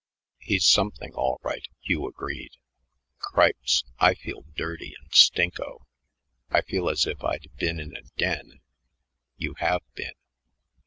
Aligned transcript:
"He's 0.39 0.65
something 0.65 1.13
all 1.13 1.39
right," 1.43 1.67
Hugh 1.79 2.07
agreed. 2.07 2.53
"Cripes, 3.19 3.83
I 3.99 4.15
feel 4.15 4.41
dirty 4.55 4.95
and 4.99 5.11
stinko. 5.11 5.85
I 6.49 6.61
feel 6.63 6.89
as 6.89 7.05
if 7.05 7.23
I'd 7.23 7.51
been 7.57 7.79
in 7.79 7.95
a 7.95 8.01
den." 8.17 8.61
"You 9.37 9.53
have 9.59 9.83
been. 9.93 10.15